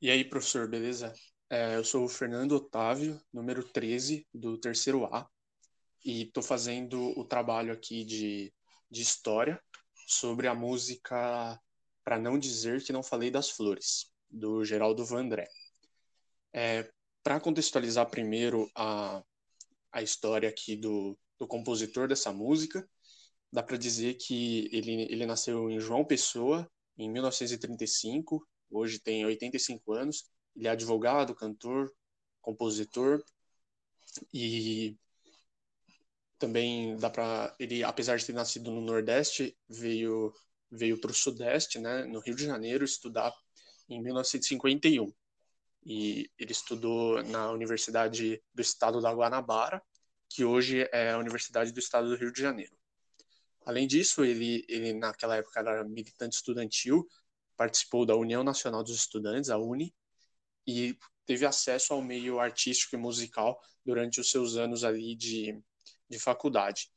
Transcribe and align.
E 0.00 0.12
aí, 0.12 0.24
professor, 0.24 0.68
beleza? 0.68 1.12
É, 1.50 1.74
eu 1.74 1.82
sou 1.84 2.04
o 2.04 2.08
Fernando 2.08 2.52
Otávio, 2.52 3.20
número 3.32 3.64
13 3.64 4.24
do 4.32 4.56
terceiro 4.56 5.04
A, 5.06 5.28
e 6.04 6.22
estou 6.22 6.40
fazendo 6.40 7.18
o 7.18 7.24
trabalho 7.24 7.72
aqui 7.72 8.04
de, 8.04 8.54
de 8.88 9.02
história 9.02 9.60
sobre 10.06 10.46
a 10.46 10.54
música 10.54 11.60
Para 12.04 12.16
Não 12.16 12.38
Dizer 12.38 12.84
Que 12.84 12.92
Não 12.92 13.02
Falei 13.02 13.28
das 13.28 13.50
Flores, 13.50 14.12
do 14.30 14.64
Geraldo 14.64 15.04
Vandré. 15.04 15.48
É, 16.52 16.88
Para 17.20 17.40
contextualizar 17.40 18.08
primeiro 18.08 18.70
a, 18.76 19.20
a 19.90 20.00
história 20.00 20.48
aqui 20.48 20.76
do, 20.76 21.18
do 21.36 21.48
compositor 21.48 22.06
dessa 22.06 22.32
música, 22.32 22.88
dá 23.52 23.64
para 23.64 23.76
dizer 23.76 24.14
que 24.14 24.68
ele, 24.70 25.08
ele 25.10 25.26
nasceu 25.26 25.68
em 25.68 25.80
João 25.80 26.04
Pessoa, 26.04 26.70
em 26.96 27.10
1935, 27.10 28.46
hoje 28.70 28.98
tem 28.98 29.24
85 29.24 29.92
anos. 29.92 30.24
Ele 30.56 30.68
é 30.68 30.70
advogado, 30.70 31.34
cantor, 31.34 31.92
compositor 32.40 33.22
e 34.32 34.96
também 36.38 36.96
dá 36.96 37.10
para 37.10 37.54
ele, 37.58 37.82
apesar 37.82 38.16
de 38.16 38.24
ter 38.24 38.32
nascido 38.32 38.70
no 38.70 38.80
Nordeste, 38.80 39.56
veio 39.68 40.32
veio 40.70 41.00
para 41.00 41.10
o 41.10 41.14
Sudeste, 41.14 41.78
né, 41.78 42.04
no 42.04 42.20
Rio 42.20 42.34
de 42.34 42.44
Janeiro, 42.44 42.84
estudar 42.84 43.32
em 43.88 44.02
1951. 44.02 45.10
E 45.84 46.30
ele 46.38 46.52
estudou 46.52 47.22
na 47.22 47.50
Universidade 47.50 48.42
do 48.52 48.60
Estado 48.60 49.00
da 49.00 49.10
Guanabara, 49.10 49.82
que 50.28 50.44
hoje 50.44 50.86
é 50.92 51.12
a 51.12 51.18
Universidade 51.18 51.72
do 51.72 51.78
Estado 51.78 52.08
do 52.08 52.16
Rio 52.16 52.30
de 52.30 52.42
Janeiro. 52.42 52.76
Além 53.64 53.86
disso, 53.86 54.24
ele, 54.24 54.64
ele 54.68 54.92
naquela 54.92 55.36
época 55.36 55.60
era 55.60 55.84
militante 55.84 56.36
estudantil, 56.36 57.06
participou 57.58 58.06
da 58.06 58.14
União 58.14 58.44
Nacional 58.44 58.84
dos 58.84 58.94
Estudantes, 58.94 59.50
a 59.50 59.58
UNE, 59.58 59.92
e 60.66 60.96
teve 61.26 61.44
acesso 61.44 61.92
ao 61.92 62.00
meio 62.00 62.38
artístico 62.38 62.94
e 62.94 62.98
musical 62.98 63.60
durante 63.84 64.20
os 64.20 64.30
seus 64.30 64.56
anos 64.56 64.84
ali 64.84 65.16
de, 65.16 65.60
de 66.08 66.18
faculdade. 66.20 66.88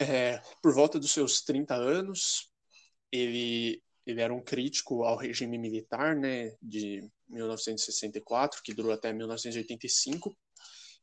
É, 0.00 0.40
por 0.62 0.72
volta 0.72 0.98
dos 0.98 1.12
seus 1.12 1.42
30 1.42 1.74
anos, 1.74 2.50
ele, 3.12 3.82
ele 4.06 4.22
era 4.22 4.32
um 4.32 4.42
crítico 4.42 5.04
ao 5.04 5.16
regime 5.16 5.58
militar, 5.58 6.16
né, 6.16 6.56
de 6.62 7.06
1964, 7.28 8.62
que 8.62 8.72
durou 8.72 8.92
até 8.92 9.12
1985, 9.12 10.34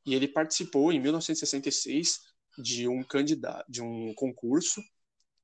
e 0.04 0.16
ele 0.16 0.28
participou 0.28 0.92
em 0.92 1.00
1966 1.00 2.22
de 2.58 2.88
um 2.88 3.04
candidato, 3.04 3.72
de 3.72 3.84
um 3.84 4.16
concurso 4.16 4.82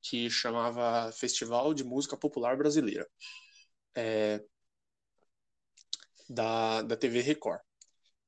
que 0.03 0.29
chamava 0.29 1.11
Festival 1.13 1.73
de 1.73 1.83
Música 1.83 2.17
Popular 2.17 2.57
Brasileira, 2.57 3.09
é, 3.95 4.43
da, 6.29 6.81
da 6.81 6.97
TV 6.97 7.21
Record, 7.21 7.61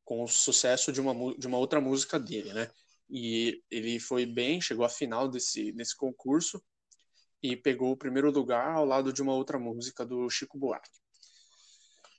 com 0.06 0.24
o 0.24 0.28
sucesso 0.28 0.92
de 0.92 1.02
uma, 1.02 1.14
de 1.38 1.46
uma 1.46 1.58
outra 1.58 1.82
música 1.82 2.18
dele, 2.18 2.54
né? 2.54 2.72
E 3.10 3.62
ele 3.70 4.00
foi 4.00 4.26
bem, 4.26 4.62
chegou 4.62 4.86
à 4.86 4.90
final 4.90 5.28
desse, 5.28 5.72
desse 5.74 5.96
concurso 5.96 6.64
e 7.44 7.58
pegou 7.58 7.92
o 7.92 7.98
primeiro 7.98 8.32
lugar 8.32 8.72
ao 8.72 8.86
lado 8.86 9.12
de 9.12 9.22
uma 9.22 9.34
outra 9.34 9.60
música 9.60 10.06
do 10.06 10.30
Chico 10.30 10.58
Buarque. 10.58 10.90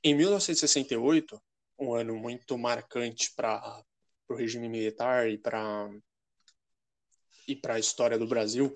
Em 0.05 0.15
1968, 0.15 1.43
um 1.79 1.95
ano 1.95 2.15
muito 2.15 2.59
marcante 2.59 3.33
para 3.35 3.83
o 4.29 4.35
regime 4.35 4.69
militar 4.69 5.29
e 5.31 5.39
para 5.39 5.89
e 7.49 7.55
para 7.55 7.75
a 7.75 7.79
história 7.79 8.19
do 8.19 8.27
Brasil, 8.27 8.75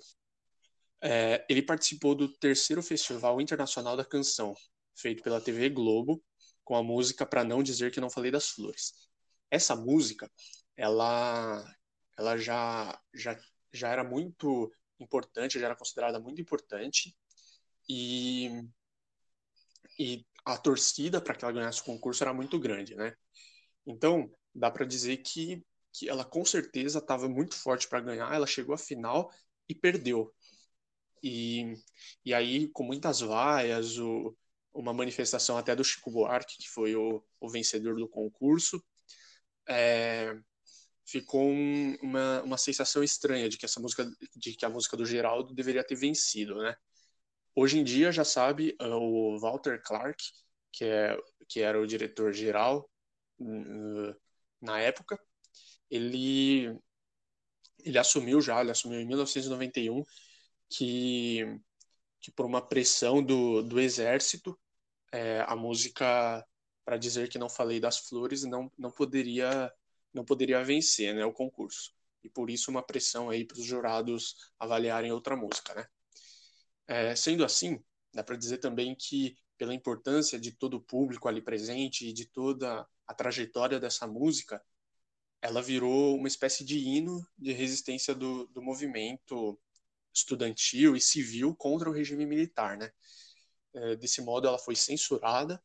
é, 1.02 1.44
ele 1.48 1.62
participou 1.62 2.14
do 2.14 2.28
terceiro 2.38 2.82
Festival 2.82 3.40
Internacional 3.40 3.96
da 3.96 4.04
Canção, 4.04 4.54
feito 4.94 5.22
pela 5.22 5.40
TV 5.40 5.70
Globo, 5.70 6.22
com 6.64 6.76
a 6.76 6.82
música 6.82 7.26
Para 7.26 7.44
Não 7.44 7.62
Dizer 7.62 7.90
Que 7.90 8.00
Não 8.00 8.10
Falei 8.10 8.30
das 8.30 8.50
Flores. 8.50 8.92
Essa 9.50 9.74
música, 9.74 10.30
ela, 10.76 11.64
ela 12.18 12.36
já, 12.36 13.00
já, 13.14 13.38
já 13.72 13.88
era 13.88 14.04
muito 14.04 14.70
importante, 14.98 15.58
já 15.58 15.66
era 15.66 15.76
considerada 15.76 16.20
muito 16.20 16.40
importante, 16.40 17.16
e, 17.88 18.62
e 19.98 20.24
a 20.44 20.56
torcida 20.56 21.20
para 21.20 21.34
que 21.34 21.44
ela 21.44 21.54
ganhasse 21.54 21.80
o 21.80 21.84
concurso 21.84 22.22
era 22.22 22.32
muito 22.32 22.58
grande, 22.58 22.94
né? 22.94 23.14
Então, 23.86 24.30
dá 24.54 24.70
para 24.70 24.84
dizer 24.84 25.18
que, 25.18 25.64
que 25.92 26.08
ela 26.08 26.24
com 26.24 26.44
certeza 26.44 26.98
estava 26.98 27.28
muito 27.28 27.56
forte 27.56 27.88
para 27.88 28.00
ganhar, 28.00 28.32
ela 28.32 28.46
chegou 28.46 28.74
à 28.74 28.78
final 28.78 29.30
e 29.68 29.74
perdeu. 29.74 30.32
E, 31.22 31.74
e 32.24 32.32
aí, 32.34 32.68
com 32.68 32.84
muitas 32.84 33.20
vaias, 33.20 33.98
o, 33.98 34.36
uma 34.72 34.92
manifestação 34.92 35.58
até 35.58 35.74
do 35.76 35.84
Chico 35.84 36.10
Buarque, 36.10 36.58
que 36.58 36.68
foi 36.68 36.94
o, 36.96 37.22
o 37.40 37.48
vencedor 37.48 37.96
do 37.96 38.08
concurso, 38.08 38.82
é, 39.68 40.36
ficou 41.06 41.48
um, 41.48 41.96
uma, 42.02 42.42
uma 42.42 42.58
sensação 42.58 43.02
estranha 43.02 43.48
de 43.48 43.58
que 43.58 43.64
essa 43.66 43.80
música, 43.80 44.08
de 44.36 44.54
que 44.54 44.64
a 44.64 44.70
música 44.70 44.96
do 44.96 45.04
Geraldo 45.04 45.54
deveria 45.54 45.84
ter 45.84 45.96
vencido, 45.96 46.56
né? 46.56 46.74
Hoje 47.54 47.78
em 47.78 47.84
dia 47.84 48.12
já 48.12 48.24
sabe 48.24 48.76
é, 48.80 48.86
o 48.86 49.38
Walter 49.40 49.82
Clark, 49.84 50.22
que 50.72 50.84
é 50.84 51.16
que 51.48 51.60
era 51.60 51.80
o 51.80 51.86
diretor 51.86 52.32
geral 52.32 52.88
uh, 53.40 54.14
na 54.60 54.80
época, 54.80 55.18
ele 55.90 56.78
ele 57.84 57.98
assumiu 57.98 58.40
já, 58.40 58.60
ele 58.60 58.70
assumiu 58.70 59.00
em 59.00 59.06
1991 59.06 60.04
que, 60.70 61.44
que 62.20 62.30
por 62.30 62.46
uma 62.46 62.66
pressão 62.66 63.22
do, 63.22 63.62
do 63.62 63.80
exército, 63.80 64.58
é, 65.12 65.44
a 65.46 65.56
música, 65.56 66.46
para 66.84 66.96
dizer 66.96 67.28
que 67.28 67.38
não 67.38 67.48
falei 67.48 67.80
das 67.80 67.98
flores, 67.98 68.44
não, 68.44 68.72
não 68.78 68.90
poderia 68.90 69.72
não 70.12 70.24
poderia 70.24 70.64
vencer 70.64 71.14
né, 71.14 71.24
o 71.24 71.32
concurso. 71.32 71.92
E 72.22 72.28
por 72.28 72.50
isso 72.50 72.70
uma 72.70 72.82
pressão 72.82 73.30
aí 73.30 73.44
para 73.44 73.58
os 73.58 73.64
jurados 73.64 74.34
avaliarem 74.58 75.12
outra 75.12 75.36
música. 75.36 75.74
Né? 75.74 75.86
É, 76.86 77.16
sendo 77.16 77.44
assim, 77.44 77.82
dá 78.12 78.22
para 78.22 78.36
dizer 78.36 78.58
também 78.58 78.94
que, 78.94 79.36
pela 79.56 79.74
importância 79.74 80.38
de 80.38 80.52
todo 80.52 80.74
o 80.74 80.80
público 80.80 81.28
ali 81.28 81.40
presente 81.40 82.08
e 82.08 82.12
de 82.12 82.26
toda 82.26 82.86
a 83.06 83.14
trajetória 83.14 83.78
dessa 83.78 84.06
música, 84.06 84.60
ela 85.40 85.62
virou 85.62 86.16
uma 86.16 86.28
espécie 86.28 86.64
de 86.64 86.78
hino 86.78 87.24
de 87.38 87.52
resistência 87.52 88.14
do, 88.14 88.46
do 88.48 88.60
movimento 88.60 89.58
estudantil 90.12 90.96
e 90.96 91.00
civil 91.00 91.54
contra 91.56 91.88
o 91.88 91.92
regime 91.92 92.26
militar, 92.26 92.76
né? 92.76 92.90
É, 93.72 93.96
desse 93.96 94.20
modo, 94.20 94.48
ela 94.48 94.58
foi 94.58 94.74
censurada, 94.74 95.62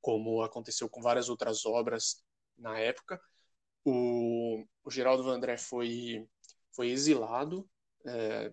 como 0.00 0.42
aconteceu 0.42 0.88
com 0.88 1.00
várias 1.00 1.28
outras 1.28 1.64
obras 1.64 2.22
na 2.56 2.78
época. 2.78 3.20
O, 3.84 4.64
o 4.84 4.90
Geraldo 4.90 5.22
Vandré 5.22 5.56
foi, 5.56 6.28
foi 6.74 6.90
exilado, 6.90 7.68
é, 8.06 8.52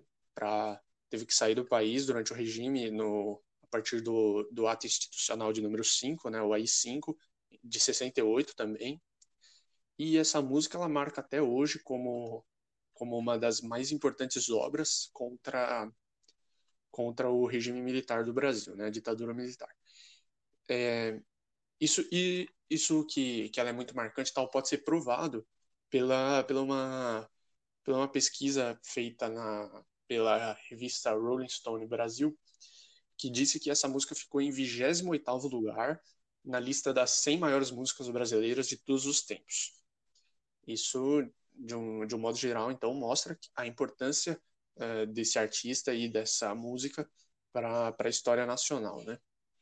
teve 1.10 1.26
que 1.26 1.34
sair 1.34 1.56
do 1.56 1.66
país 1.66 2.06
durante 2.06 2.32
o 2.32 2.36
regime 2.36 2.92
no, 2.92 3.42
a 3.64 3.68
partir 3.68 4.02
do, 4.02 4.44
do 4.52 4.68
ato 4.68 4.86
institucional 4.86 5.52
de 5.54 5.62
número 5.62 5.84
5, 5.84 6.30
né, 6.30 6.42
o 6.42 6.54
AI-5, 6.54 7.16
de 7.64 7.80
68 7.80 8.56
também. 8.56 9.02
E 9.98 10.18
essa 10.18 10.42
música 10.42 10.78
ela 10.78 10.90
marca 10.90 11.22
até 11.22 11.42
hoje 11.42 11.80
como 11.80 12.46
como 12.96 13.18
uma 13.18 13.38
das 13.38 13.62
mais 13.62 13.92
importantes 13.92 14.50
obras 14.50 15.10
contra, 15.14 15.92
contra 16.90 17.30
o 17.30 17.46
regime 17.46 17.82
militar 17.82 18.24
do 18.24 18.34
Brasil, 18.34 18.76
né, 18.76 18.86
a 18.86 18.90
ditadura 18.90 19.34
militar. 19.34 19.70
É, 20.68 21.22
isso 21.80 22.02
e 22.12 22.50
isso 22.70 23.06
que, 23.06 23.50
que 23.50 23.60
ela 23.60 23.70
é 23.70 23.74
muito 23.74 23.96
marcante 23.96 24.34
tal 24.34 24.50
pode 24.50 24.68
ser 24.68 24.80
provado 24.80 25.46
pela, 25.90 26.44
pela, 26.44 26.62
uma, 26.62 27.30
pela 27.84 27.98
uma 28.00 28.08
pesquisa 28.12 28.80
feita 28.84 29.30
na, 29.30 29.86
pela 30.08 30.54
revista 30.70 31.14
Rolling 31.14 31.48
Stone 31.50 31.86
Brasil, 31.88 32.38
que 33.18 33.30
disse 33.30 33.60
que 33.60 33.70
essa 33.70 33.88
música 33.88 34.16
ficou 34.16 34.42
em 34.42 34.50
28º 34.50 35.50
lugar 35.50 36.02
na 36.44 36.60
lista 36.60 36.94
das 36.94 37.12
100 37.12 37.40
maiores 37.40 37.72
músicas 37.72 38.10
brasileiras 38.10 38.68
de 38.68 38.78
todos 38.78 39.06
os 39.06 39.22
tempos. 39.22 39.74
Isso 40.68 41.24
de 41.58 41.76
um, 41.76 42.06
de 42.06 42.16
um 42.16 42.20
modo 42.20 42.38
geral, 42.38 42.72
então, 42.72 42.94
mostra 42.94 43.38
a 43.56 43.66
importância 43.66 44.40
uh, 44.78 45.06
desse 45.08 45.40
artista 45.40 45.94
e 45.94 46.10
dessa 46.10 46.54
música 46.54 47.10
para 47.52 47.96
a 47.98 48.10
história 48.10 48.46
nacional, 48.46 49.04
né? 49.04 49.18